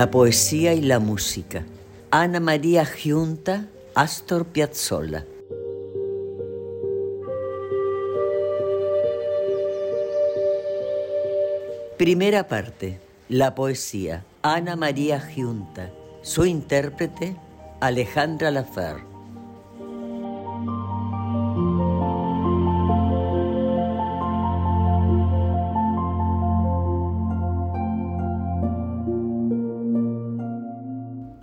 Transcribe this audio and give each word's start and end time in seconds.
La 0.00 0.10
poesía 0.10 0.72
y 0.72 0.80
la 0.80 0.98
música. 0.98 1.62
Ana 2.10 2.40
María 2.40 2.86
Giunta, 2.86 3.66
Astor 3.94 4.46
Piazzolla. 4.46 5.26
Primera 11.98 12.48
parte. 12.48 12.98
La 13.28 13.54
poesía. 13.54 14.24
Ana 14.40 14.74
María 14.74 15.20
Giunta. 15.20 15.90
Su 16.22 16.46
intérprete, 16.46 17.36
Alejandra 17.80 18.50
Lafer. 18.50 19.09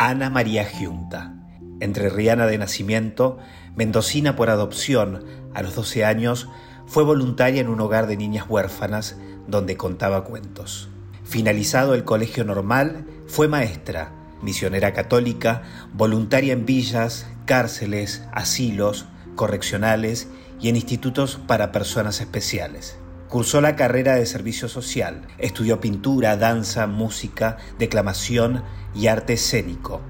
Ana 0.07 0.29
María 0.29 0.63
Giunta, 0.63 1.33
entrerriana 1.81 2.45
de 2.45 2.57
nacimiento, 2.57 3.39
mendocina 3.75 4.37
por 4.37 4.49
adopción, 4.49 5.25
a 5.53 5.61
los 5.61 5.75
12 5.75 6.05
años 6.05 6.47
fue 6.85 7.03
voluntaria 7.03 7.59
en 7.59 7.67
un 7.67 7.81
hogar 7.81 8.07
de 8.07 8.15
niñas 8.15 8.45
huérfanas 8.47 9.17
donde 9.47 9.75
contaba 9.75 10.23
cuentos. 10.23 10.87
Finalizado 11.25 11.93
el 11.93 12.05
colegio 12.05 12.45
normal, 12.45 13.05
fue 13.27 13.49
maestra, 13.49 14.13
misionera 14.41 14.93
católica, 14.93 15.63
voluntaria 15.93 16.53
en 16.53 16.65
villas, 16.65 17.27
cárceles, 17.45 18.23
asilos, 18.31 19.07
correccionales 19.35 20.29
y 20.61 20.69
en 20.69 20.77
institutos 20.77 21.37
para 21.47 21.73
personas 21.73 22.21
especiales. 22.21 22.97
Cursó 23.29 23.59
la 23.59 23.75
carrera 23.75 24.15
de 24.15 24.25
servicio 24.25 24.69
social, 24.69 25.27
estudió 25.37 25.81
pintura, 25.81 26.37
danza, 26.37 26.87
música, 26.87 27.57
declamación 27.77 28.63
y 28.95 29.07
arte 29.07 29.33
escénico. 29.33 30.01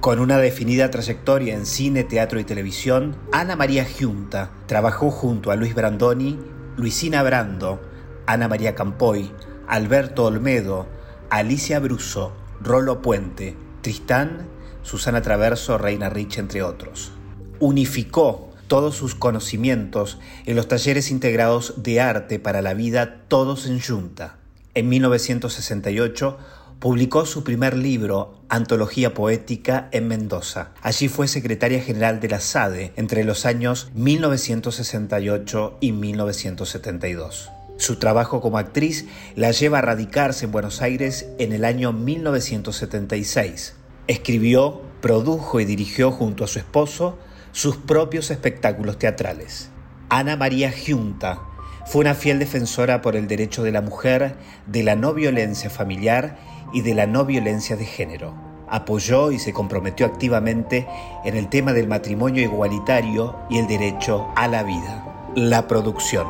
Con 0.00 0.18
una 0.18 0.38
definida 0.38 0.90
trayectoria 0.90 1.54
en 1.54 1.66
cine, 1.66 2.02
teatro 2.02 2.40
y 2.40 2.44
televisión, 2.44 3.16
Ana 3.32 3.54
María 3.54 3.84
Giunta 3.84 4.50
trabajó 4.66 5.10
junto 5.12 5.52
a 5.52 5.56
Luis 5.56 5.74
Brandoni, 5.74 6.38
Luisina 6.76 7.22
Brando, 7.22 7.80
Ana 8.26 8.48
María 8.48 8.74
Campoy, 8.74 9.30
Alberto 9.68 10.24
Olmedo, 10.24 10.88
Alicia 11.30 11.78
Bruso, 11.78 12.32
Rolo 12.60 13.02
Puente, 13.02 13.56
Tristán, 13.82 14.48
Susana 14.82 15.22
Traverso, 15.22 15.78
Reina 15.78 16.10
Rich, 16.10 16.38
entre 16.38 16.62
otros. 16.62 17.12
Unificó 17.60 18.53
todos 18.74 18.96
sus 18.96 19.14
conocimientos 19.14 20.18
en 20.46 20.56
los 20.56 20.66
talleres 20.66 21.12
integrados 21.12 21.74
de 21.84 22.00
arte 22.00 22.40
para 22.40 22.60
la 22.60 22.74
vida 22.74 23.20
Todos 23.28 23.66
en 23.66 23.80
Junta. 23.80 24.38
En 24.74 24.88
1968 24.88 26.38
publicó 26.80 27.24
su 27.24 27.44
primer 27.44 27.76
libro, 27.76 28.40
Antología 28.48 29.14
Poética, 29.14 29.88
en 29.92 30.08
Mendoza. 30.08 30.72
Allí 30.82 31.06
fue 31.06 31.28
secretaria 31.28 31.80
general 31.80 32.18
de 32.18 32.28
la 32.30 32.40
SADE 32.40 32.92
entre 32.96 33.22
los 33.22 33.46
años 33.46 33.92
1968 33.94 35.76
y 35.78 35.92
1972. 35.92 37.50
Su 37.76 38.00
trabajo 38.00 38.40
como 38.40 38.58
actriz 38.58 39.06
la 39.36 39.52
lleva 39.52 39.78
a 39.78 39.82
radicarse 39.82 40.46
en 40.46 40.50
Buenos 40.50 40.82
Aires 40.82 41.28
en 41.38 41.52
el 41.52 41.64
año 41.64 41.92
1976. 41.92 43.76
Escribió, 44.08 44.82
produjo 45.00 45.60
y 45.60 45.64
dirigió 45.64 46.10
junto 46.10 46.42
a 46.42 46.48
su 46.48 46.58
esposo 46.58 47.18
sus 47.54 47.76
propios 47.76 48.32
espectáculos 48.32 48.98
teatrales. 48.98 49.70
Ana 50.08 50.36
María 50.36 50.72
Giunta 50.72 51.40
fue 51.86 52.00
una 52.00 52.14
fiel 52.14 52.40
defensora 52.40 53.00
por 53.00 53.14
el 53.14 53.28
derecho 53.28 53.62
de 53.62 53.70
la 53.70 53.80
mujer, 53.80 54.34
de 54.66 54.82
la 54.82 54.96
no 54.96 55.14
violencia 55.14 55.70
familiar 55.70 56.36
y 56.72 56.80
de 56.80 56.94
la 56.94 57.06
no 57.06 57.24
violencia 57.24 57.76
de 57.76 57.86
género. 57.86 58.34
Apoyó 58.68 59.30
y 59.30 59.38
se 59.38 59.52
comprometió 59.52 60.04
activamente 60.04 60.88
en 61.24 61.36
el 61.36 61.48
tema 61.48 61.72
del 61.72 61.86
matrimonio 61.86 62.42
igualitario 62.42 63.36
y 63.48 63.58
el 63.58 63.68
derecho 63.68 64.26
a 64.34 64.48
la 64.48 64.64
vida. 64.64 65.04
La 65.36 65.68
producción. 65.68 66.26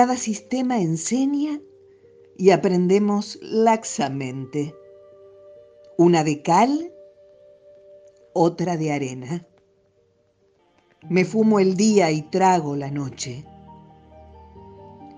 Cada 0.00 0.16
sistema 0.16 0.80
enseña 0.80 1.60
y 2.38 2.52
aprendemos 2.52 3.38
laxamente. 3.42 4.74
Una 5.98 6.24
de 6.24 6.40
cal, 6.40 6.90
otra 8.32 8.78
de 8.78 8.92
arena. 8.92 9.46
Me 11.10 11.26
fumo 11.26 11.60
el 11.60 11.76
día 11.76 12.10
y 12.12 12.22
trago 12.22 12.76
la 12.76 12.90
noche. 12.90 13.44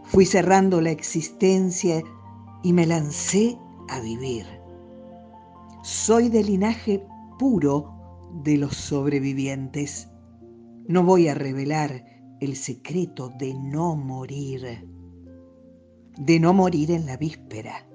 Fui 0.03 0.27
cerrando 0.27 0.81
la 0.81 0.91
existencia 0.91 2.03
y 2.65 2.73
me 2.73 2.85
lancé 2.85 3.57
a 3.89 4.01
vivir. 4.01 4.47
Soy 5.85 6.29
de 6.29 6.43
linaje 6.43 7.07
puro 7.39 7.89
de 8.43 8.57
los 8.57 8.75
sobrevivientes. 8.75 10.09
No 10.89 11.05
voy 11.05 11.29
a 11.29 11.35
revelar 11.35 12.12
el 12.43 12.57
secreto 12.57 13.31
de 13.39 13.55
no 13.55 13.95
morir 13.95 14.85
de 16.19 16.41
no 16.41 16.53
morir 16.53 16.91
en 16.91 17.07
la 17.07 17.17
víspera, 17.17 17.87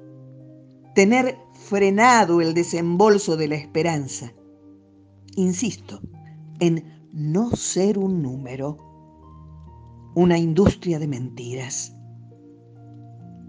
tener 0.95 1.37
frenado 1.53 2.39
el 2.39 2.53
desembolso 2.53 3.35
de 3.35 3.49
la 3.49 3.55
esperanza. 3.55 4.33
Insisto, 5.35 5.99
en 6.59 6.83
no 7.11 7.51
ser 7.51 7.99
un 7.99 8.23
número, 8.23 8.77
una 10.15 10.37
industria 10.37 10.97
de 10.97 11.07
mentiras. 11.07 11.93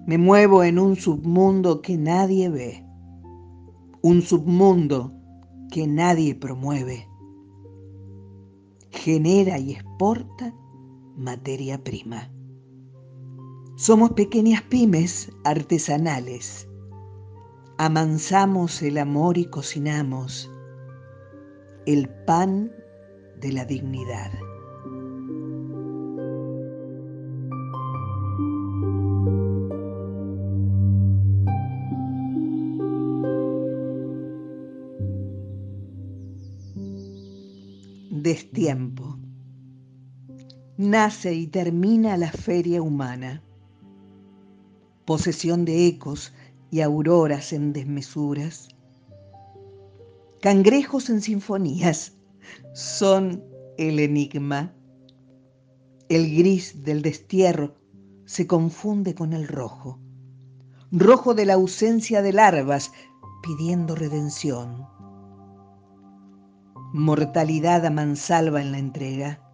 Me 0.04 0.18
muevo 0.18 0.64
en 0.64 0.80
un 0.80 0.96
submundo 0.96 1.80
que 1.80 1.96
nadie 1.96 2.48
ve, 2.50 2.84
un 4.02 4.20
submundo 4.20 5.12
que 5.70 5.86
nadie 5.86 6.34
promueve. 6.34 7.08
Genera 8.90 9.58
y 9.58 9.72
exporta 9.72 10.52
materia 11.18 11.82
prima. 11.82 12.30
Somos 13.76 14.12
pequeñas 14.12 14.62
pymes 14.62 15.30
artesanales. 15.44 16.68
Amansamos 17.76 18.82
el 18.82 18.98
amor 18.98 19.36
y 19.36 19.44
cocinamos 19.46 20.50
el 21.86 22.08
pan 22.24 22.72
de 23.40 23.52
la 23.52 23.64
dignidad. 23.64 24.30
Destiempo. 38.10 39.17
Nace 40.78 41.34
y 41.34 41.48
termina 41.48 42.16
la 42.16 42.30
feria 42.30 42.80
humana, 42.80 43.42
posesión 45.06 45.64
de 45.64 45.88
ecos 45.88 46.32
y 46.70 46.82
auroras 46.82 47.52
en 47.52 47.72
desmesuras. 47.72 48.68
Cangrejos 50.40 51.10
en 51.10 51.20
sinfonías 51.20 52.12
son 52.74 53.42
el 53.76 53.98
enigma. 53.98 54.72
El 56.08 56.32
gris 56.36 56.84
del 56.84 57.02
destierro 57.02 57.74
se 58.24 58.46
confunde 58.46 59.16
con 59.16 59.32
el 59.32 59.48
rojo, 59.48 59.98
rojo 60.92 61.34
de 61.34 61.44
la 61.44 61.54
ausencia 61.54 62.22
de 62.22 62.32
larvas 62.32 62.92
pidiendo 63.42 63.96
redención. 63.96 64.86
Mortalidad 66.92 67.84
a 67.84 67.90
mansalva 67.90 68.62
en 68.62 68.70
la 68.70 68.78
entrega. 68.78 69.47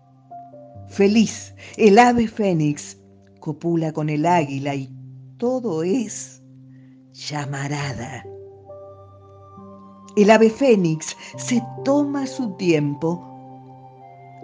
Feliz, 0.88 1.54
el 1.76 1.98
ave 1.98 2.28
fénix 2.28 2.98
copula 3.40 3.92
con 3.92 4.08
el 4.08 4.26
águila 4.26 4.74
y 4.74 4.90
todo 5.38 5.82
es 5.82 6.42
llamarada. 7.12 8.24
El 10.16 10.30
ave 10.30 10.50
fénix 10.50 11.16
se 11.36 11.62
toma 11.84 12.26
su 12.26 12.56
tiempo, 12.56 13.22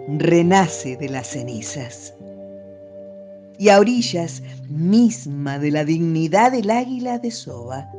renace 0.07 0.97
de 0.97 1.09
las 1.09 1.27
cenizas 1.27 2.13
y 3.57 3.69
a 3.69 3.79
orillas 3.79 4.41
misma 4.69 5.59
de 5.59 5.71
la 5.71 5.85
dignidad 5.85 6.51
del 6.51 6.71
águila 6.71 7.19
de 7.19 7.31
soba, 7.31 7.91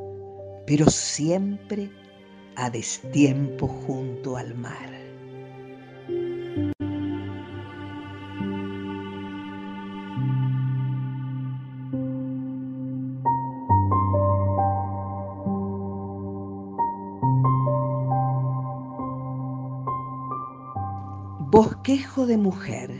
pero 0.66 0.90
siempre 0.90 1.88
a 2.56 2.68
destiempo 2.68 3.68
junto 3.68 4.36
al 4.36 4.54
mar. 4.56 5.01
Bosquejo 21.84 22.26
de 22.26 22.36
mujer. 22.36 22.92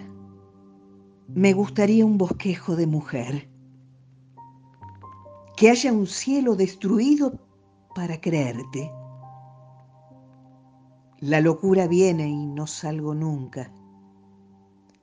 Me 1.28 1.52
gustaría 1.52 2.04
un 2.04 2.18
bosquejo 2.18 2.74
de 2.74 2.88
mujer. 2.88 3.48
Que 5.56 5.70
haya 5.70 5.92
un 5.92 6.08
cielo 6.08 6.56
destruido 6.56 7.38
para 7.94 8.20
creerte. 8.20 8.90
La 11.20 11.40
locura 11.40 11.86
viene 11.86 12.28
y 12.28 12.44
no 12.44 12.66
salgo 12.66 13.14
nunca. 13.14 13.72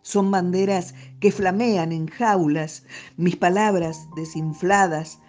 Son 0.02 0.30
banderas 0.30 0.94
que 1.22 1.32
flamean 1.32 1.94
en 1.94 2.08
jaulas, 2.08 2.86
mis 3.16 3.38
palabras 3.38 4.10
desinfladas 4.14 5.22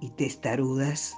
y 0.00 0.08
testarudas. 0.12 1.14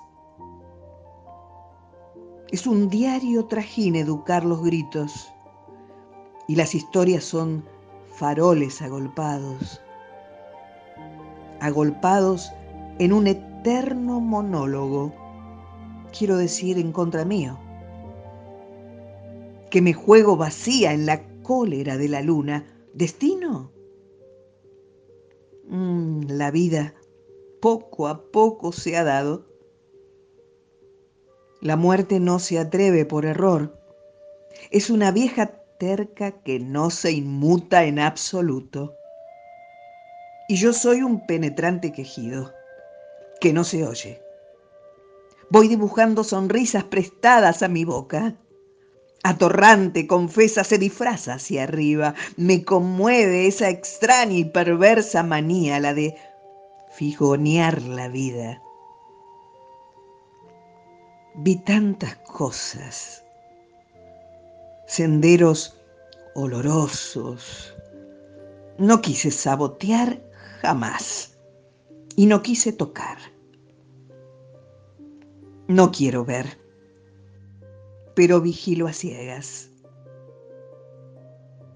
Es 2.51 2.67
un 2.67 2.89
diario 2.89 3.45
trajín 3.45 3.95
educar 3.95 4.45
los 4.45 4.61
gritos 4.61 5.34
y 6.49 6.57
las 6.57 6.75
historias 6.75 7.25
son 7.25 7.65
faroles 8.11 8.81
agolpados, 8.83 9.81
agolpados 11.61 12.53
en 12.99 13.13
un 13.13 13.27
eterno 13.27 14.21
monólogo, 14.21 15.13
quiero 16.17 16.37
decir 16.37 16.79
en 16.79 16.93
contra 16.93 17.25
mío, 17.25 17.59
que 19.71 19.83
me 19.83 19.93
juego 19.93 20.37
vacía 20.37 20.93
en 20.93 21.07
la 21.07 21.23
cólera 21.43 21.97
de 21.97 22.09
la 22.09 22.23
luna. 22.23 22.65
¿Destino? 22.93 23.73
Mm, 25.67 26.27
la 26.29 26.53
vida 26.53 26.95
poco 27.61 28.07
a 28.07 28.31
poco 28.31 28.71
se 28.71 28.97
ha 28.97 29.03
dado. 29.03 29.47
La 31.61 31.77
muerte 31.77 32.21
no 32.21 32.39
se 32.39 32.59
atreve 32.59 33.05
por 33.05 33.25
error. 33.25 33.77
Es 34.71 34.91
una 34.91 35.11
vieja 35.11 35.64
que 35.79 36.61
no 36.61 36.91
se 36.91 37.13
inmuta 37.13 37.85
en 37.85 37.99
absoluto. 37.99 38.95
Y 40.49 40.57
yo 40.57 40.73
soy 40.73 41.03
un 41.03 41.27
penetrante 41.27 41.93
quejido 41.93 42.53
que 43.41 43.53
no 43.53 43.65
se 43.65 43.87
oye. 43.87 44.21
Voy 45.51 45.69
dibujando 45.69 46.25
sonrisas 46.25 46.85
prestadas 46.85 47.63
a 47.63 47.69
mi 47.69 47.85
boca. 47.85 48.35
Atorrante, 49.23 50.07
confesa, 50.07 50.65
se 50.65 50.79
disfraza 50.79 51.35
hacia 51.35 51.65
arriba. 51.65 52.15
Me 52.37 52.65
conmueve 52.65 53.47
esa 53.47 53.69
extraña 53.69 54.37
y 54.37 54.45
perversa 54.45 55.23
manía, 55.23 55.81
la 55.81 55.93
de 55.93 56.15
figonear 56.97 57.83
la 57.83 58.09
vida. 58.09 58.63
Vi 61.37 61.57
tantas 61.57 62.17
cosas 62.17 63.24
senderos 64.87 65.81
olorosos. 66.35 67.75
No 68.79 69.01
quise 69.01 69.31
sabotear 69.31 70.23
jamás 70.61 71.39
y 72.17 72.27
no 72.27 72.43
quise 72.43 72.73
tocar. 72.73 73.19
No 75.69 75.91
quiero 75.91 76.25
ver, 76.25 76.59
pero 78.15 78.41
vigilo 78.41 78.87
a 78.87 78.93
ciegas. 78.93 79.71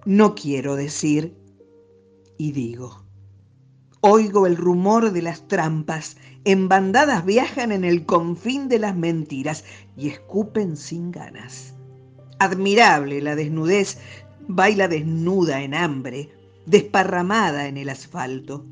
No 0.04 0.34
quiero 0.34 0.76
decir 0.76 1.36
y 2.36 2.52
digo. 2.52 3.04
Oigo 4.00 4.46
el 4.46 4.56
rumor 4.56 5.10
de 5.10 5.22
las 5.22 5.48
trampas, 5.48 6.16
en 6.44 6.68
bandadas 6.68 7.24
viajan 7.24 7.72
en 7.72 7.84
el 7.84 8.06
confín 8.06 8.68
de 8.68 8.78
las 8.78 8.94
mentiras 8.94 9.64
y 9.96 10.08
escupen 10.08 10.76
sin 10.76 11.10
ganas. 11.10 11.74
Admirable 12.40 13.20
la 13.20 13.34
desnudez, 13.34 13.98
baila 14.46 14.86
desnuda 14.86 15.60
en 15.62 15.74
hambre, 15.74 16.30
desparramada 16.66 17.66
en 17.66 17.76
el 17.76 17.88
asfalto. 17.88 18.64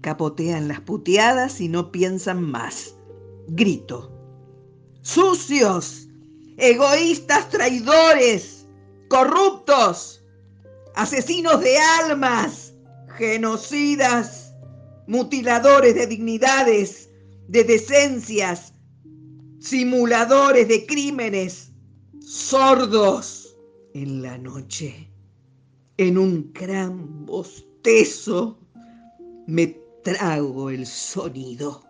Capotean 0.00 0.68
las 0.68 0.80
puteadas 0.80 1.60
y 1.60 1.68
no 1.68 1.90
piensan 1.90 2.40
más. 2.40 2.94
Grito. 3.48 4.12
¡Sucios! 5.00 6.08
¡Egoístas 6.56 7.50
traidores! 7.50 8.68
¡Corruptos! 9.08 10.24
¡Asesinos 10.94 11.60
de 11.62 11.78
almas! 11.78 12.74
¡Genocidas! 13.18 14.54
¡Mutiladores 15.08 15.96
de 15.96 16.06
dignidades! 16.06 17.10
¡De 17.48 17.64
decencias! 17.64 18.72
¡Simuladores 19.58 20.68
de 20.68 20.86
crímenes! 20.86 21.71
Sordos 22.26 23.56
en 23.94 24.22
la 24.22 24.38
noche, 24.38 25.10
en 25.96 26.16
un 26.16 26.52
gran 26.52 27.26
bostezo, 27.26 28.58
me 29.46 29.66
trago 30.02 30.70
el 30.70 30.86
sonido. 30.86 31.82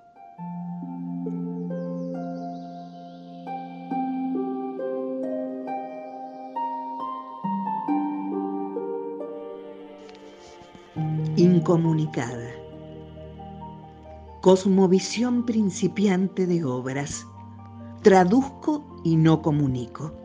Incomunicada. 11.36 12.50
Cosmovisión 14.40 15.44
principiante 15.44 16.46
de 16.46 16.64
obras. 16.64 17.26
Traduzco 18.02 18.84
y 19.04 19.16
no 19.16 19.40
comunico 19.40 20.21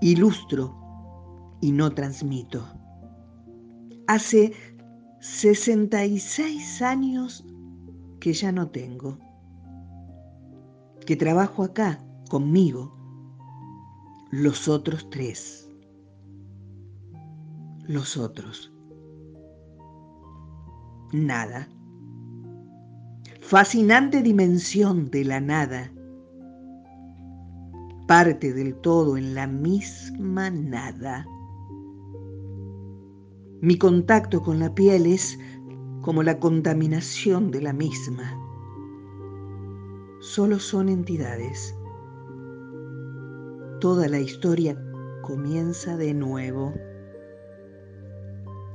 ilustro 0.00 0.76
y 1.60 1.72
no 1.72 1.90
transmito. 1.92 2.64
Hace 4.06 4.52
66 5.20 6.82
años 6.82 7.44
que 8.20 8.32
ya 8.32 8.52
no 8.52 8.68
tengo, 8.68 9.18
que 11.04 11.16
trabajo 11.16 11.62
acá 11.62 12.04
conmigo, 12.28 12.94
los 14.30 14.68
otros 14.68 15.08
tres, 15.10 15.70
los 17.86 18.16
otros, 18.16 18.72
nada. 21.12 21.68
Fascinante 23.40 24.22
dimensión 24.22 25.08
de 25.10 25.24
la 25.24 25.40
nada 25.40 25.92
parte 28.06 28.52
del 28.52 28.74
todo 28.76 29.16
en 29.16 29.34
la 29.34 29.46
misma 29.46 30.50
nada. 30.50 31.26
Mi 33.60 33.78
contacto 33.78 34.42
con 34.42 34.58
la 34.60 34.74
piel 34.74 35.06
es 35.06 35.38
como 36.02 36.22
la 36.22 36.38
contaminación 36.38 37.50
de 37.50 37.62
la 37.62 37.72
misma. 37.72 38.38
Solo 40.20 40.58
son 40.60 40.88
entidades. 40.88 41.74
Toda 43.80 44.08
la 44.08 44.20
historia 44.20 44.80
comienza 45.22 45.96
de 45.96 46.14
nuevo. 46.14 46.74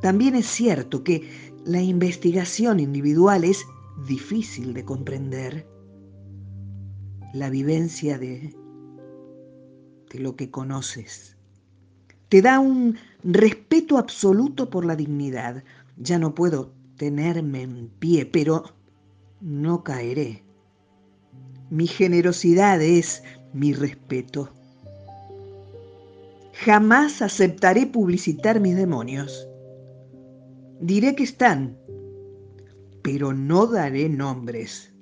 También 0.01 0.35
es 0.35 0.47
cierto 0.47 1.03
que 1.03 1.29
la 1.65 1.81
investigación 1.81 2.79
individual 2.79 3.43
es 3.43 3.65
difícil 4.07 4.73
de 4.73 4.83
comprender. 4.83 5.67
La 7.33 7.49
vivencia 7.49 8.17
de, 8.17 8.53
lo 10.19 10.35
que 10.35 10.49
conoces 10.49 11.37
te 12.31 12.41
da 12.41 12.61
un 12.61 12.95
respeto 13.25 13.97
absoluto 13.97 14.69
por 14.69 14.85
la 14.85 14.95
dignidad. 14.95 15.65
Ya 15.97 16.17
no 16.17 16.33
puedo 16.33 16.71
tenerme 16.95 17.63
en 17.63 17.89
pie, 17.99 18.25
pero 18.25 18.63
no 19.41 19.83
caeré. 19.83 20.41
Mi 21.69 21.87
generosidad 21.87 22.81
es 22.81 23.21
mi 23.51 23.73
respeto. 23.73 24.49
Jamás 26.53 27.21
aceptaré 27.21 27.85
publicitar 27.85 28.61
mis 28.61 28.77
demonios. 28.77 29.45
Diré 30.79 31.15
que 31.15 31.23
están, 31.23 31.77
pero 33.01 33.33
no 33.33 33.67
daré 33.67 34.07
nombres. 34.07 34.93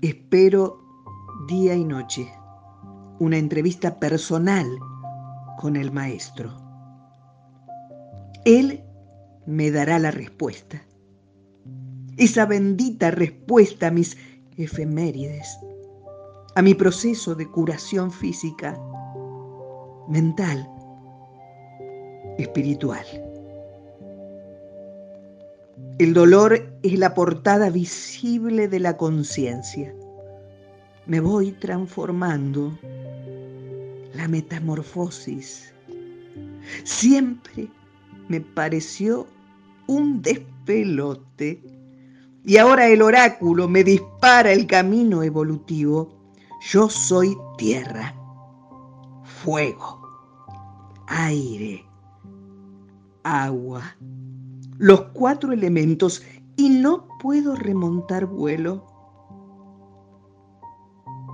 Espero 0.00 0.79
día 1.50 1.74
y 1.74 1.84
noche 1.84 2.32
una 3.18 3.36
entrevista 3.36 3.98
personal 3.98 4.66
con 5.58 5.74
el 5.74 5.90
maestro. 5.90 6.48
Él 8.44 8.84
me 9.46 9.72
dará 9.72 9.98
la 9.98 10.12
respuesta. 10.12 10.80
Esa 12.16 12.46
bendita 12.46 13.10
respuesta 13.10 13.88
a 13.88 13.90
mis 13.90 14.16
efemérides, 14.58 15.58
a 16.54 16.62
mi 16.62 16.72
proceso 16.72 17.34
de 17.34 17.50
curación 17.50 18.12
física, 18.12 18.80
mental, 20.08 20.70
espiritual. 22.38 23.04
El 25.98 26.14
dolor 26.14 26.78
es 26.84 26.96
la 26.96 27.12
portada 27.12 27.70
visible 27.70 28.68
de 28.68 28.78
la 28.78 28.96
conciencia. 28.96 29.92
Me 31.10 31.18
voy 31.18 31.50
transformando. 31.50 32.78
La 34.14 34.28
metamorfosis 34.28 35.74
siempre 36.84 37.68
me 38.28 38.40
pareció 38.40 39.26
un 39.88 40.22
despelote. 40.22 41.64
Y 42.44 42.58
ahora 42.58 42.86
el 42.86 43.02
oráculo 43.02 43.66
me 43.66 43.82
dispara 43.82 44.52
el 44.52 44.68
camino 44.68 45.24
evolutivo. 45.24 46.14
Yo 46.60 46.88
soy 46.88 47.36
tierra, 47.58 48.14
fuego, 49.24 50.00
aire, 51.08 51.84
agua, 53.24 53.96
los 54.78 55.00
cuatro 55.12 55.52
elementos 55.52 56.22
y 56.56 56.68
no 56.68 57.08
puedo 57.18 57.56
remontar 57.56 58.26
vuelo. 58.26 58.89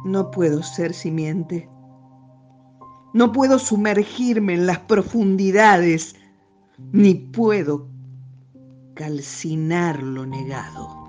No 0.06 0.30
puedo 0.30 0.62
ser 0.62 0.94
simiente. 0.94 1.68
No 3.12 3.32
puedo 3.32 3.58
sumergirme 3.58 4.54
en 4.54 4.64
las 4.64 4.78
profundidades, 4.78 6.14
ni 6.92 7.14
puedo 7.14 7.88
calcinar 8.94 10.00
lo 10.00 10.25
negado. 10.25 11.05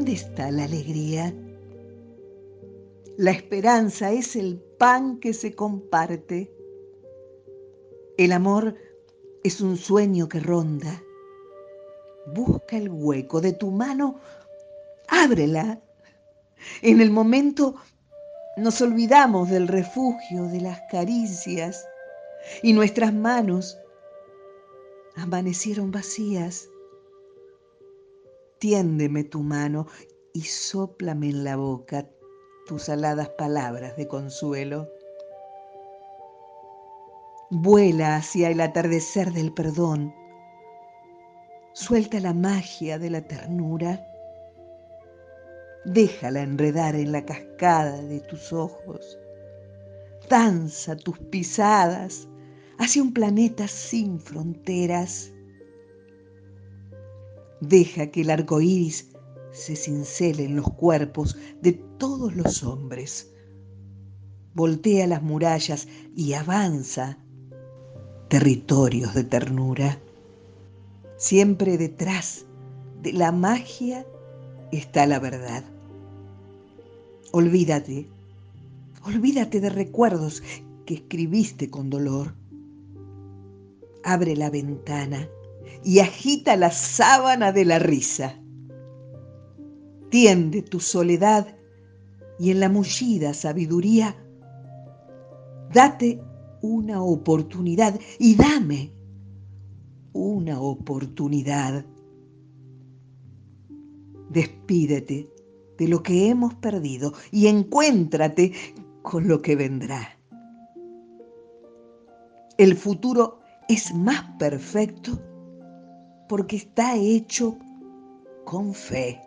¿Dónde 0.00 0.14
está 0.14 0.50
la 0.50 0.64
alegría? 0.64 1.30
La 3.18 3.32
esperanza 3.32 4.10
es 4.10 4.34
el 4.34 4.58
pan 4.78 5.20
que 5.20 5.34
se 5.34 5.54
comparte. 5.54 6.50
El 8.16 8.32
amor 8.32 8.76
es 9.44 9.60
un 9.60 9.76
sueño 9.76 10.26
que 10.26 10.40
ronda. 10.40 11.02
Busca 12.34 12.78
el 12.78 12.88
hueco 12.88 13.42
de 13.42 13.52
tu 13.52 13.70
mano, 13.70 14.18
ábrela. 15.06 15.82
En 16.80 17.02
el 17.02 17.10
momento 17.10 17.74
nos 18.56 18.80
olvidamos 18.80 19.50
del 19.50 19.68
refugio, 19.68 20.44
de 20.44 20.62
las 20.62 20.80
caricias, 20.90 21.86
y 22.62 22.72
nuestras 22.72 23.12
manos 23.12 23.76
amanecieron 25.14 25.90
vacías. 25.90 26.69
Tiéndeme 28.60 29.24
tu 29.24 29.42
mano 29.42 29.86
y 30.34 30.42
sóplame 30.42 31.30
en 31.30 31.44
la 31.44 31.56
boca 31.56 32.06
tus 32.66 32.90
aladas 32.90 33.30
palabras 33.30 33.96
de 33.96 34.06
consuelo. 34.06 34.86
Vuela 37.50 38.16
hacia 38.16 38.50
el 38.50 38.60
atardecer 38.60 39.32
del 39.32 39.54
perdón. 39.54 40.14
Suelta 41.72 42.20
la 42.20 42.34
magia 42.34 42.98
de 42.98 43.08
la 43.08 43.22
ternura. 43.22 44.06
Déjala 45.86 46.42
enredar 46.42 46.96
en 46.96 47.12
la 47.12 47.24
cascada 47.24 48.02
de 48.02 48.20
tus 48.20 48.52
ojos. 48.52 49.18
Danza 50.28 50.96
tus 50.96 51.18
pisadas 51.18 52.28
hacia 52.78 53.02
un 53.02 53.14
planeta 53.14 53.66
sin 53.66 54.20
fronteras. 54.20 55.32
Deja 57.60 58.06
que 58.06 58.22
el 58.22 58.30
arco 58.30 58.60
iris 58.60 59.10
se 59.52 59.76
cincele 59.76 60.44
en 60.44 60.56
los 60.56 60.70
cuerpos 60.72 61.36
de 61.60 61.72
todos 61.72 62.34
los 62.34 62.62
hombres. 62.62 63.30
Voltea 64.54 65.06
las 65.06 65.22
murallas 65.22 65.86
y 66.16 66.32
avanza 66.32 67.18
territorios 68.28 69.14
de 69.14 69.24
ternura. 69.24 69.98
Siempre 71.16 71.76
detrás 71.76 72.46
de 73.02 73.12
la 73.12 73.32
magia 73.32 74.06
está 74.72 75.06
la 75.06 75.18
verdad. 75.18 75.64
Olvídate, 77.32 78.08
olvídate 79.04 79.60
de 79.60 79.70
recuerdos 79.70 80.42
que 80.86 80.94
escribiste 80.94 81.70
con 81.70 81.90
dolor. 81.90 82.34
Abre 84.02 84.34
la 84.34 84.50
ventana 84.50 85.28
y 85.84 86.00
agita 86.00 86.56
la 86.56 86.70
sábana 86.70 87.52
de 87.52 87.64
la 87.64 87.78
risa 87.78 88.40
tiende 90.10 90.62
tu 90.62 90.80
soledad 90.80 91.56
y 92.38 92.50
en 92.50 92.60
la 92.60 92.68
mullida 92.68 93.32
sabiduría, 93.32 94.16
date 95.72 96.20
una 96.62 97.02
oportunidad 97.02 97.98
y 98.18 98.34
dame 98.34 98.92
una 100.12 100.60
oportunidad. 100.60 101.86
Despídete 104.28 105.28
de 105.78 105.88
lo 105.88 106.02
que 106.02 106.28
hemos 106.28 106.54
perdido 106.54 107.12
y 107.30 107.46
encuéntrate 107.46 108.52
con 109.02 109.28
lo 109.28 109.40
que 109.40 109.56
vendrá. 109.56 110.18
El 112.58 112.76
futuro 112.76 113.40
es 113.68 113.94
más 113.94 114.22
perfecto 114.38 115.18
porque 116.30 116.56
está 116.56 116.94
hecho 116.94 117.56
con 118.44 118.72
fe 118.72 119.20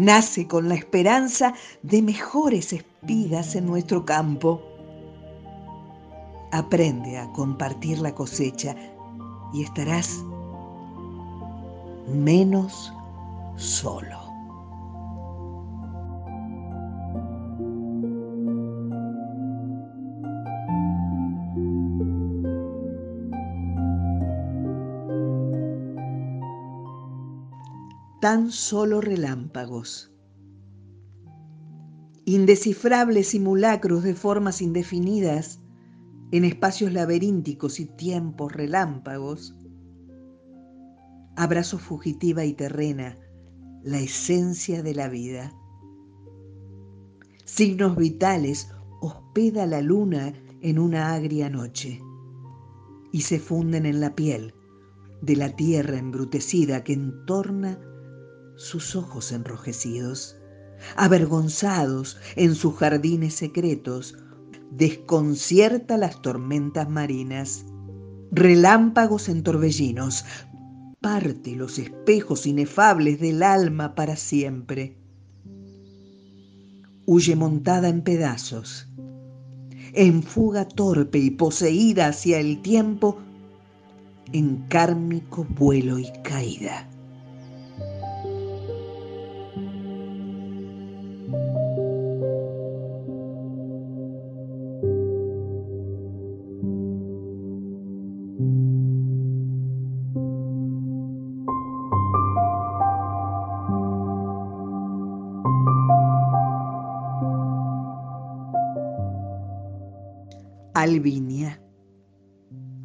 nace 0.00 0.48
con 0.48 0.68
la 0.68 0.74
esperanza 0.76 1.52
de 1.82 2.00
mejores 2.00 2.72
espigas 2.72 3.54
en 3.54 3.66
nuestro 3.66 4.04
campo. 4.04 4.62
Aprende 6.52 7.18
a 7.18 7.30
compartir 7.32 7.98
la 7.98 8.14
cosecha 8.14 8.74
y 9.52 9.62
estarás 9.62 10.24
menos 12.08 12.92
solo. 13.56 14.19
Tan 28.20 28.52
solo 28.52 29.00
relámpagos. 29.00 30.12
Indescifrables 32.26 33.28
simulacros 33.28 34.02
de 34.02 34.14
formas 34.14 34.60
indefinidas 34.60 35.60
en 36.30 36.44
espacios 36.44 36.92
laberínticos 36.92 37.80
y 37.80 37.86
tiempos 37.86 38.52
relámpagos. 38.52 39.56
abrazo 41.36 41.78
fugitiva 41.78 42.44
y 42.44 42.52
terrena, 42.52 43.18
la 43.82 43.98
esencia 43.98 44.82
de 44.82 44.94
la 44.94 45.08
vida. 45.08 45.54
Signos 47.46 47.96
vitales 47.96 48.70
hospeda 49.00 49.64
la 49.64 49.80
luna 49.80 50.34
en 50.60 50.78
una 50.78 51.14
agria 51.14 51.48
noche 51.48 52.02
y 53.10 53.22
se 53.22 53.38
funden 53.38 53.86
en 53.86 54.00
la 54.00 54.14
piel 54.14 54.54
de 55.22 55.36
la 55.36 55.56
tierra 55.56 55.96
embrutecida 55.96 56.84
que 56.84 56.92
entorna 56.92 57.78
sus 58.60 58.94
ojos 58.94 59.32
enrojecidos, 59.32 60.36
avergonzados 60.94 62.18
en 62.36 62.54
sus 62.54 62.76
jardines 62.76 63.32
secretos, 63.32 64.18
desconcierta 64.70 65.96
las 65.96 66.20
tormentas 66.20 66.86
marinas, 66.90 67.64
relámpagos 68.30 69.30
en 69.30 69.42
torbellinos, 69.42 70.26
parte 71.00 71.56
los 71.56 71.78
espejos 71.78 72.44
inefables 72.44 73.18
del 73.18 73.42
alma 73.42 73.94
para 73.94 74.14
siempre. 74.16 74.98
Huye 77.06 77.36
montada 77.36 77.88
en 77.88 78.02
pedazos, 78.02 78.86
en 79.94 80.22
fuga 80.22 80.68
torpe 80.68 81.18
y 81.18 81.30
poseída 81.30 82.08
hacia 82.08 82.38
el 82.38 82.60
tiempo, 82.60 83.16
en 84.34 84.58
kármico 84.68 85.46
vuelo 85.48 85.98
y 85.98 86.12
caída. 86.22 86.90
Albinia, 110.90 111.62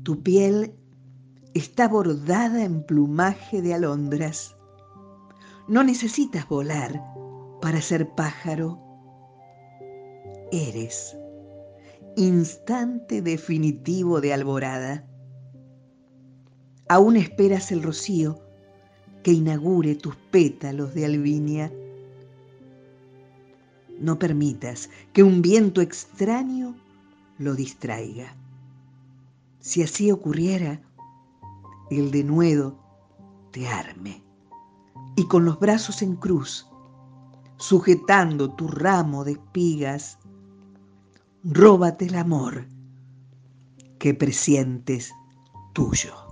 tu 0.04 0.22
piel 0.22 0.76
está 1.56 1.88
bordada 1.88 2.64
en 2.64 2.84
plumaje 2.84 3.64
de 3.64 3.74
alondras. 3.74 4.56
No 5.68 5.84
necesitas 5.84 6.48
volar 6.48 7.04
para 7.62 7.82
ser 7.82 8.08
pájaro. 8.14 8.80
Eres 10.52 11.18
instante 12.16 13.24
definitivo 13.24 14.22
de 14.22 14.34
alborada. 14.34 15.10
Aún 16.88 17.18
esperas 17.18 17.72
el 17.72 17.82
rocío 17.82 18.40
que 19.24 19.32
inaugure 19.32 19.96
tus 19.96 20.16
pétalos 20.16 20.94
de 20.94 21.06
albinia. 21.06 21.74
No 24.00 24.20
permitas 24.20 24.92
que 25.12 25.24
un 25.24 25.42
viento 25.42 25.82
extraño 25.82 26.76
lo 27.38 27.56
distraiga. 27.56 28.36
Si 29.60 29.82
así 29.84 30.12
ocurriera, 30.12 30.82
el 31.90 32.12
denuedo 32.12 32.78
te 33.52 33.68
arme 33.68 34.24
y 35.16 35.28
con 35.28 35.46
los 35.46 35.60
brazos 35.60 36.02
en 36.02 36.16
cruz, 36.16 36.68
sujetando 37.58 38.54
tu 38.54 38.68
ramo 38.68 39.24
de 39.24 39.34
espigas, 39.34 40.18
róbate 41.44 42.06
el 42.06 42.16
amor 42.16 42.68
que 44.00 44.14
presientes 44.14 45.12
tuyo. 45.74 46.25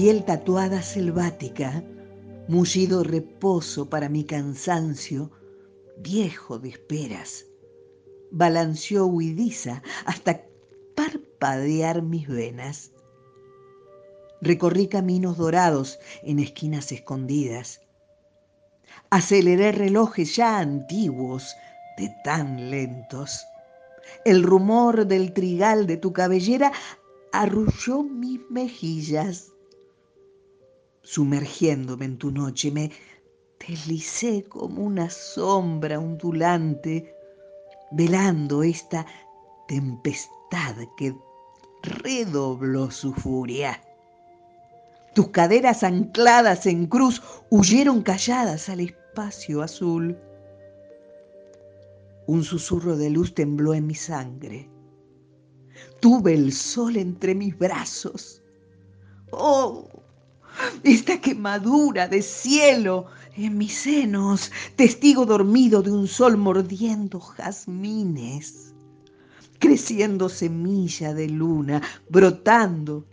Piel 0.00 0.24
tatuada 0.24 0.80
selvática, 0.80 1.84
mullido 2.48 3.04
reposo 3.04 3.90
para 3.90 4.08
mi 4.08 4.24
cansancio, 4.24 5.30
viejo 5.98 6.58
de 6.58 6.70
esperas, 6.70 7.44
balanceó 8.30 9.04
huidiza 9.04 9.82
hasta 10.06 10.40
parpadear 10.96 12.00
mis 12.00 12.26
venas. 12.26 12.92
Recorrí 14.40 14.88
caminos 14.88 15.36
dorados 15.36 15.98
en 16.22 16.38
esquinas 16.38 16.92
escondidas. 16.92 17.82
Aceleré 19.10 19.70
relojes 19.70 20.34
ya 20.34 20.60
antiguos 20.60 21.54
de 21.98 22.10
tan 22.24 22.70
lentos 22.70 23.44
el 24.24 24.44
rumor 24.44 25.06
del 25.06 25.34
trigal 25.34 25.86
de 25.86 25.98
tu 25.98 26.14
cabellera 26.14 26.72
arrulló 27.32 28.02
mis 28.02 28.40
mejillas. 28.48 29.52
Sumergiéndome 31.12 32.04
en 32.04 32.18
tu 32.18 32.30
noche, 32.30 32.70
me 32.70 32.92
deslicé 33.58 34.44
como 34.44 34.84
una 34.84 35.10
sombra 35.10 35.98
ondulante, 35.98 37.16
velando 37.90 38.62
esta 38.62 39.04
tempestad 39.66 40.76
que 40.96 41.12
redobló 41.82 42.92
su 42.92 43.12
furia. 43.12 43.82
Tus 45.12 45.30
caderas 45.30 45.82
ancladas 45.82 46.66
en 46.66 46.86
cruz 46.86 47.20
huyeron 47.50 48.02
calladas 48.02 48.68
al 48.68 48.78
espacio 48.78 49.62
azul. 49.62 50.16
Un 52.28 52.44
susurro 52.44 52.96
de 52.96 53.10
luz 53.10 53.34
tembló 53.34 53.74
en 53.74 53.88
mi 53.88 53.96
sangre. 53.96 54.70
Tuve 55.98 56.34
el 56.34 56.52
sol 56.52 56.96
entre 56.96 57.34
mis 57.34 57.58
brazos. 57.58 58.44
¡Oh! 59.32 59.88
Esta 60.84 61.20
quemadura 61.20 62.08
de 62.08 62.22
cielo 62.22 63.06
en 63.36 63.58
mis 63.58 63.74
senos, 63.74 64.50
testigo 64.76 65.24
dormido 65.24 65.82
de 65.82 65.92
un 65.92 66.06
sol 66.06 66.36
mordiendo 66.36 67.20
jazmines, 67.20 68.74
creciendo 69.58 70.28
semilla 70.28 71.14
de 71.14 71.28
luna, 71.28 71.80
brotando 72.08 73.06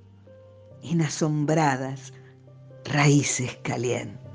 en 0.84 1.02
asombradas 1.02 2.14
raíces 2.86 3.58
calientes. 3.64 4.27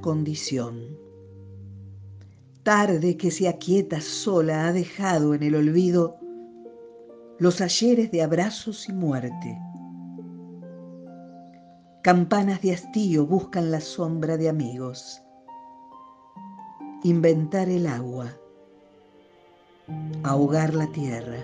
Condición. 0.00 0.98
Tarde 2.62 3.16
que 3.16 3.30
se 3.30 3.48
aquieta 3.48 4.00
sola 4.00 4.68
ha 4.68 4.72
dejado 4.72 5.34
en 5.34 5.42
el 5.42 5.54
olvido 5.54 6.18
los 7.38 7.60
ayeres 7.60 8.10
de 8.10 8.22
abrazos 8.22 8.88
y 8.88 8.92
muerte. 8.92 9.58
Campanas 12.02 12.60
de 12.62 12.72
hastío 12.72 13.26
buscan 13.26 13.70
la 13.70 13.80
sombra 13.80 14.36
de 14.36 14.48
amigos. 14.48 15.22
Inventar 17.02 17.68
el 17.68 17.86
agua. 17.86 18.36
Ahogar 20.22 20.74
la 20.74 20.86
tierra. 20.92 21.38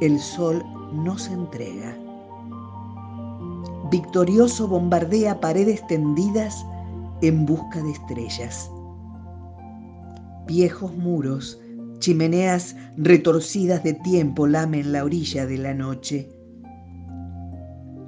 El 0.00 0.18
sol 0.18 0.64
no 0.92 1.16
se 1.16 1.32
entrega 1.32 2.05
victorioso 3.90 4.68
bombardea 4.68 5.40
paredes 5.40 5.86
tendidas 5.86 6.64
en 7.22 7.46
busca 7.46 7.82
de 7.82 7.92
estrellas. 7.92 8.70
Viejos 10.46 10.96
muros, 10.96 11.60
chimeneas 11.98 12.76
retorcidas 12.96 13.82
de 13.82 13.94
tiempo 13.94 14.46
lamen 14.46 14.92
la 14.92 15.04
orilla 15.04 15.46
de 15.46 15.58
la 15.58 15.74
noche. 15.74 16.30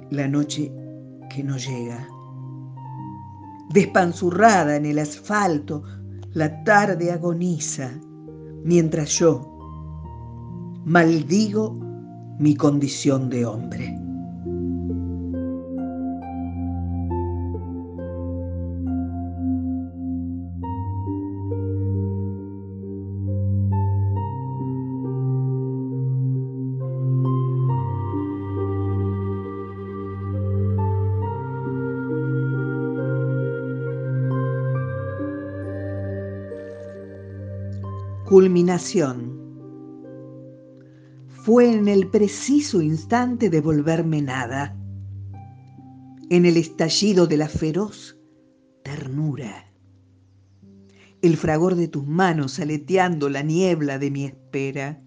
La 0.09 0.27
noche 0.27 0.71
que 1.29 1.43
no 1.43 1.57
llega. 1.57 2.07
Despanzurrada 3.73 4.75
en 4.75 4.85
el 4.85 4.99
asfalto, 4.99 5.83
la 6.33 6.63
tarde 6.63 7.11
agoniza, 7.11 7.91
mientras 8.63 9.09
yo 9.19 9.57
maldigo 10.85 11.77
mi 12.39 12.55
condición 12.55 13.29
de 13.29 13.45
hombre. 13.45 13.98
Fue 41.27 41.73
en 41.73 41.87
el 41.87 42.07
preciso 42.07 42.83
instante 42.83 43.49
de 43.49 43.61
volverme 43.61 44.21
nada, 44.21 44.77
en 46.29 46.45
el 46.45 46.55
estallido 46.55 47.25
de 47.25 47.37
la 47.37 47.47
feroz 47.47 48.15
ternura. 48.83 49.65
El 51.23 51.35
fragor 51.35 51.75
de 51.75 51.87
tus 51.87 52.05
manos 52.05 52.59
aleteando 52.59 53.27
la 53.29 53.41
niebla 53.41 53.97
de 53.97 54.11
mi 54.11 54.25
espera. 54.25 55.01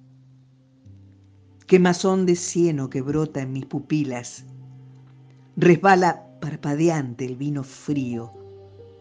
Quemazón 1.68 2.26
de 2.26 2.34
cieno 2.34 2.90
que 2.90 3.00
brota 3.00 3.42
en 3.42 3.52
mis 3.52 3.66
pupilas. 3.66 4.44
Resbala 5.56 6.26
parpadeante 6.40 7.24
el 7.24 7.36
vino 7.36 7.62
frío 7.62 8.32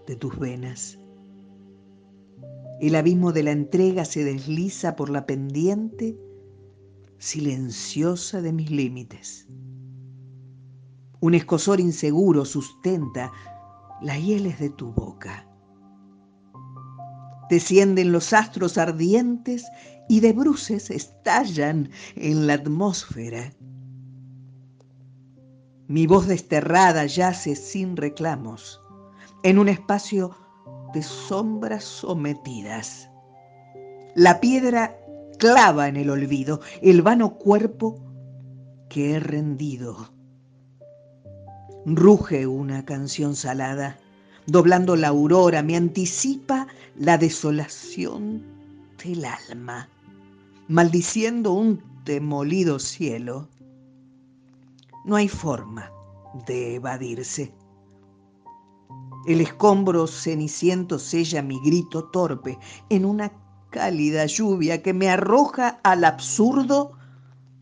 de 0.05 0.15
tus 0.15 0.37
venas. 0.37 1.00
El 2.81 2.95
abismo 2.95 3.31
de 3.31 3.43
la 3.43 3.51
entrega 3.51 4.05
se 4.05 4.23
desliza 4.23 4.95
por 4.95 5.11
la 5.11 5.27
pendiente 5.27 6.17
silenciosa 7.19 8.41
de 8.41 8.51
mis 8.51 8.71
límites. 8.71 9.47
Un 11.19 11.35
escosor 11.35 11.79
inseguro 11.79 12.43
sustenta 12.43 13.31
las 14.01 14.19
hieles 14.19 14.57
de 14.57 14.71
tu 14.71 14.91
boca. 14.93 15.47
Descienden 17.51 18.11
los 18.11 18.33
astros 18.33 18.79
ardientes 18.79 19.67
y 20.09 20.21
de 20.21 20.33
bruces 20.33 20.89
estallan 20.89 21.91
en 22.15 22.47
la 22.47 22.55
atmósfera. 22.55 23.53
Mi 25.87 26.07
voz 26.07 26.25
desterrada 26.25 27.05
yace 27.05 27.55
sin 27.55 27.95
reclamos 27.95 28.81
en 29.43 29.59
un 29.59 29.69
espacio 29.69 30.40
de 30.93 31.03
sombras 31.03 31.83
sometidas. 31.83 33.09
La 34.15 34.39
piedra 34.39 34.97
clava 35.37 35.87
en 35.87 35.97
el 35.97 36.09
olvido 36.09 36.61
el 36.81 37.01
vano 37.01 37.35
cuerpo 37.35 37.99
que 38.89 39.13
he 39.13 39.19
rendido. 39.19 40.09
Ruge 41.85 42.45
una 42.45 42.85
canción 42.85 43.35
salada, 43.35 43.97
doblando 44.45 44.95
la 44.95 45.07
aurora, 45.07 45.63
me 45.63 45.75
anticipa 45.75 46.67
la 46.95 47.17
desolación 47.17 48.43
del 49.03 49.25
alma, 49.25 49.89
maldiciendo 50.67 51.53
un 51.53 51.81
demolido 52.05 52.77
cielo. 52.77 53.47
No 55.05 55.15
hay 55.15 55.27
forma 55.27 55.91
de 56.45 56.75
evadirse. 56.75 57.53
El 59.27 59.41
escombro 59.41 60.07
ceniciento 60.07 60.97
sella 60.97 61.41
mi 61.41 61.59
grito 61.63 62.05
torpe 62.05 62.57
en 62.89 63.05
una 63.05 63.31
cálida 63.69 64.25
lluvia 64.25 64.81
que 64.81 64.93
me 64.93 65.09
arroja 65.09 65.79
al 65.83 66.03
absurdo 66.03 66.93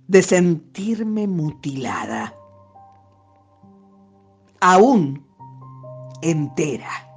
de 0.07 0.23
sentirme 0.23 1.27
mutilada. 1.27 2.33
Aún 4.61 5.25
entera. 6.21 7.08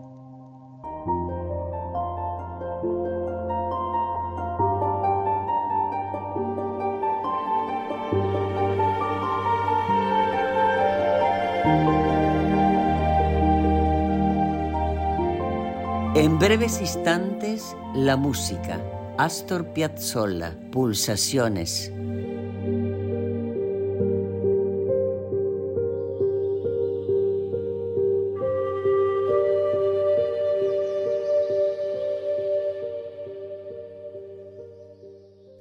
En 16.23 16.39
breves 16.39 16.81
instantes, 16.81 17.77
la 17.97 18.17
música. 18.17 18.81
Astor 19.19 19.73
Piazzolla, 19.73 20.57
Pulsaciones. 20.71 21.91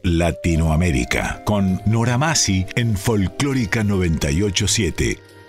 Latinoamérica, 0.04 1.42
con 1.44 1.82
Nora 1.88 2.20
Masi 2.20 2.68
en 2.76 2.96
Folclórica 2.96 3.84
987. 3.84 5.41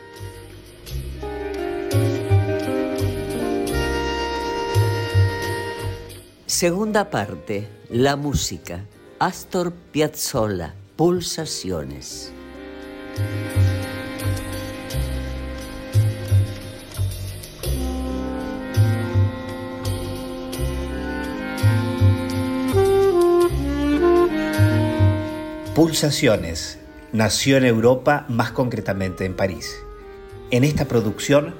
Segunda 6.62 7.10
parte, 7.10 7.66
la 7.90 8.14
música. 8.14 8.84
Astor 9.18 9.72
Piazzolla, 9.72 10.76
Pulsaciones. 10.94 12.32
Pulsaciones 25.74 26.78
nació 27.10 27.56
en 27.56 27.64
Europa, 27.64 28.24
más 28.28 28.52
concretamente 28.52 29.24
en 29.24 29.34
París. 29.34 29.74
En 30.52 30.62
esta 30.62 30.84
producción 30.84 31.56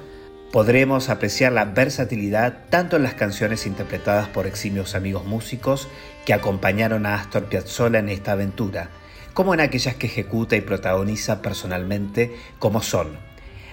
podremos 0.52 1.08
apreciar 1.08 1.50
la 1.50 1.64
versatilidad 1.64 2.58
tanto 2.68 2.96
en 2.96 3.02
las 3.02 3.14
canciones 3.14 3.66
interpretadas 3.66 4.28
por 4.28 4.46
eximios 4.46 4.94
amigos 4.94 5.24
músicos 5.24 5.88
que 6.26 6.34
acompañaron 6.34 7.06
a 7.06 7.14
Astor 7.14 7.46
Piazzolla 7.46 7.98
en 7.98 8.10
esta 8.10 8.32
aventura, 8.32 8.90
como 9.32 9.54
en 9.54 9.60
aquellas 9.60 9.96
que 9.96 10.06
ejecuta 10.06 10.54
y 10.54 10.60
protagoniza 10.60 11.40
personalmente, 11.40 12.36
como 12.58 12.82
son 12.82 13.16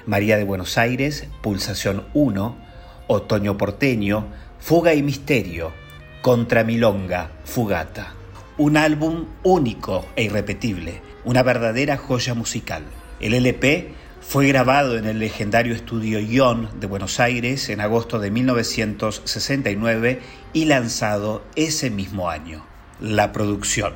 María 0.05 0.37
de 0.37 0.45
Buenos 0.45 0.77
Aires, 0.77 1.27
Pulsación 1.41 2.05
1, 2.13 2.57
Otoño 3.07 3.57
Porteño, 3.57 4.27
Fuga 4.59 4.93
y 4.93 5.03
Misterio, 5.03 5.73
Contra 6.21 6.63
Milonga, 6.63 7.31
Fugata. 7.43 8.13
Un 8.57 8.77
álbum 8.77 9.25
único 9.43 10.05
e 10.15 10.23
irrepetible, 10.23 11.01
una 11.25 11.43
verdadera 11.43 11.97
joya 11.97 12.33
musical. 12.33 12.83
El 13.19 13.33
LP 13.33 13.98
fue 14.29 14.47
grabado 14.47 14.95
en 14.95 15.05
el 15.05 15.17
legendario 15.17 15.73
estudio 15.73 16.19
Ion 16.19 16.69
de 16.79 16.85
Buenos 16.85 17.19
Aires 17.19 17.67
en 17.69 17.81
agosto 17.81 18.19
de 18.19 18.29
1969 18.29 20.21
y 20.53 20.65
lanzado 20.65 21.43
ese 21.55 21.89
mismo 21.89 22.29
año. 22.29 22.63
La 22.99 23.31
producción. 23.31 23.95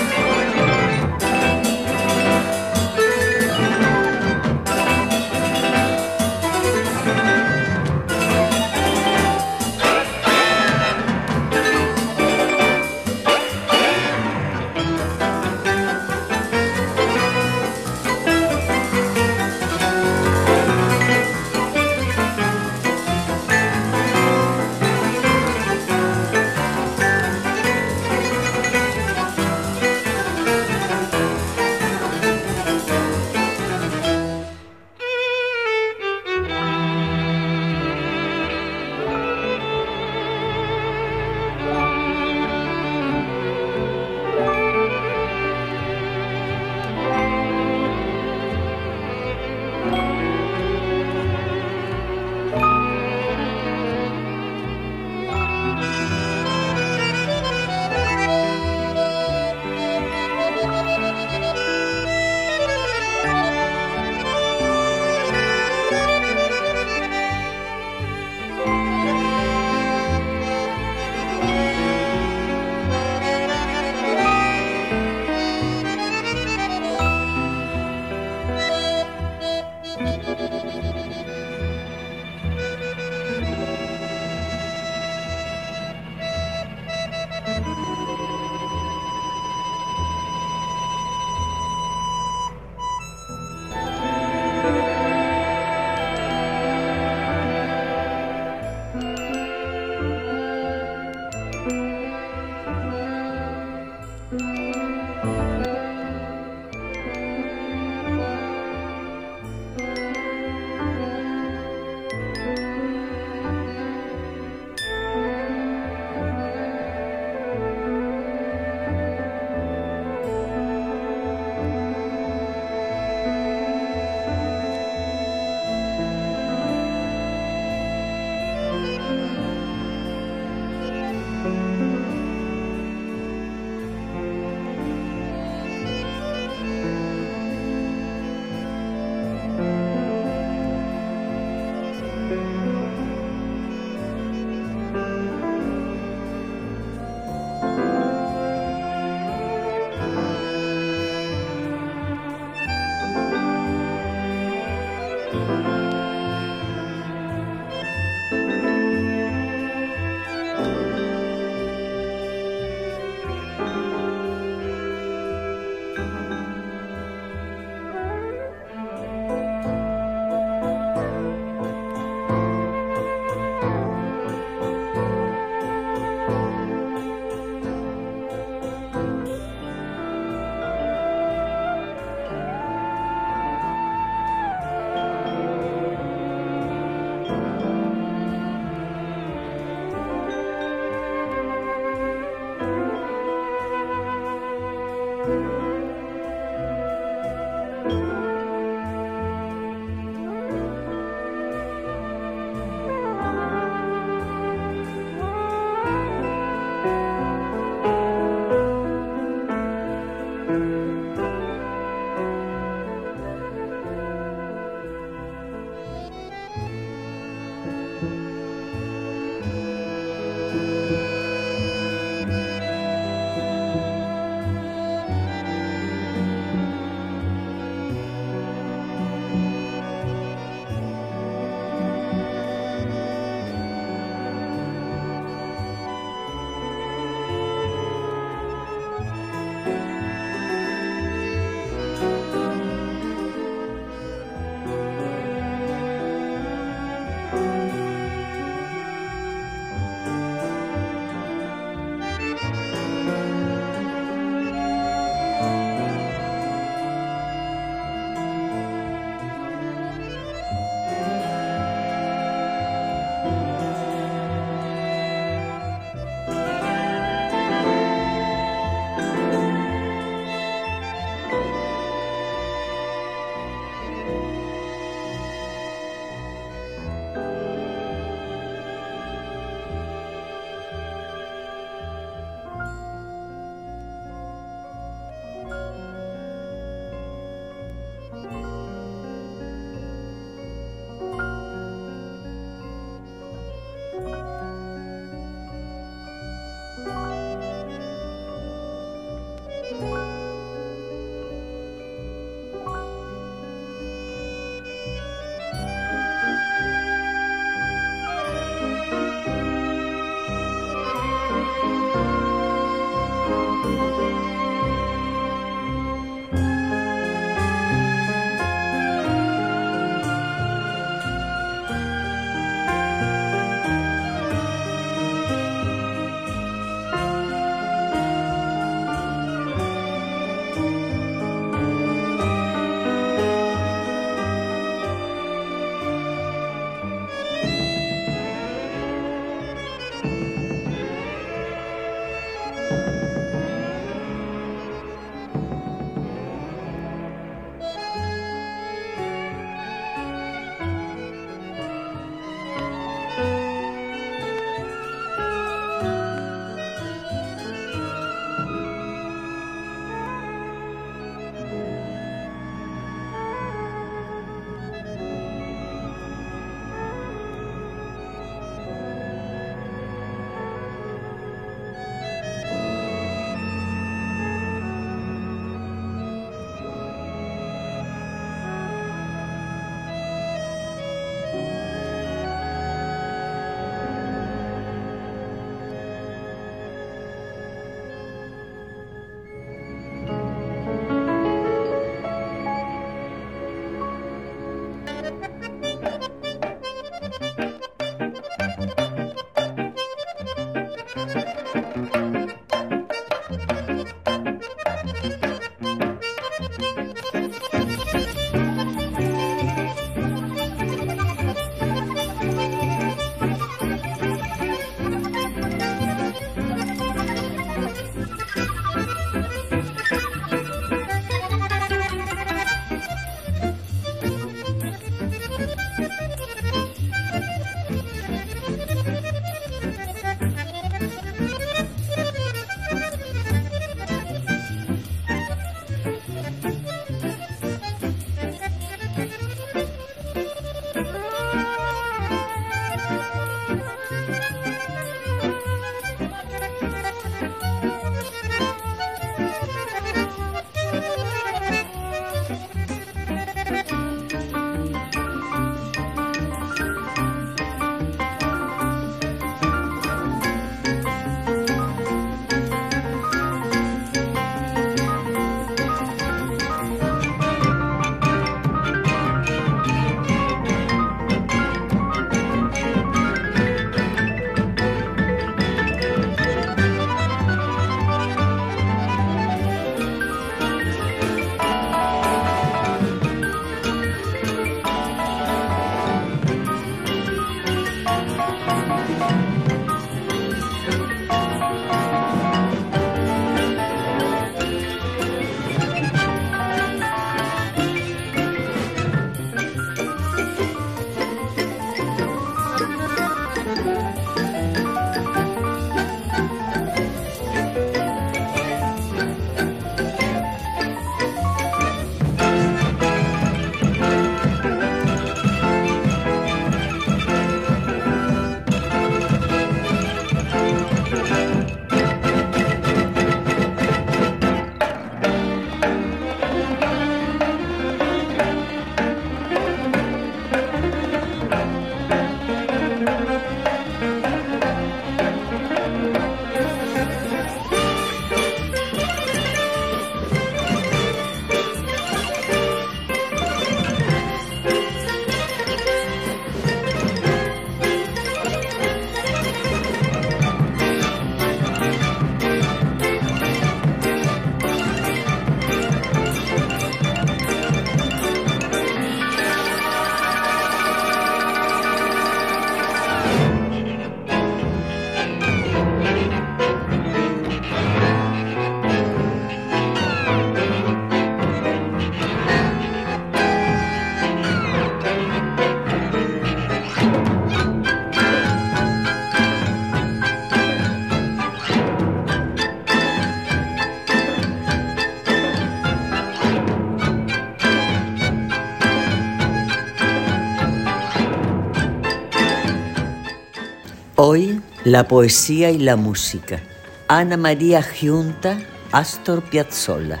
la 594.72 594.88
poesía 594.88 595.50
y 595.50 595.58
la 595.58 595.76
música. 595.76 596.40
Ana 596.88 597.18
María 597.18 597.62
Giunta, 597.62 598.38
Astor 598.72 599.22
Piazzolla. 599.22 600.00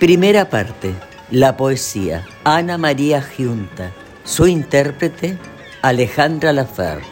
Primera 0.00 0.50
parte. 0.50 0.92
La 1.30 1.56
poesía. 1.56 2.26
Ana 2.42 2.78
María 2.78 3.22
Giunta. 3.22 3.92
Su 4.24 4.48
intérprete, 4.48 5.38
Alejandra 5.82 6.52
Lafer. 6.52 7.11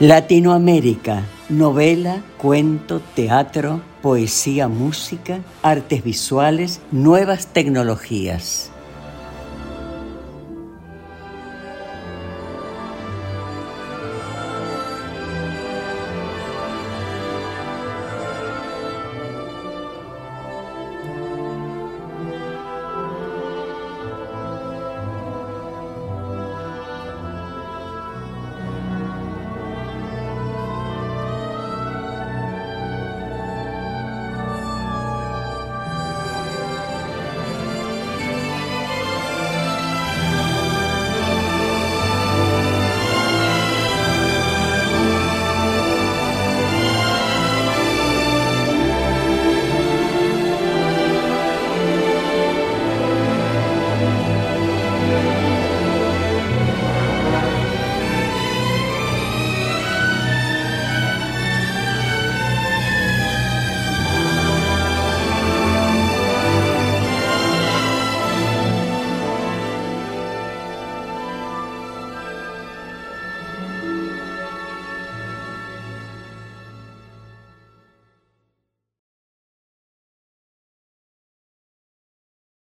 Latinoamérica, 0.00 1.24
novela, 1.50 2.22
cuento, 2.38 3.02
teatro, 3.14 3.82
poesía, 4.00 4.66
música, 4.66 5.40
artes 5.62 6.02
visuales, 6.02 6.80
nuevas 6.90 7.48
tecnologías. 7.48 8.70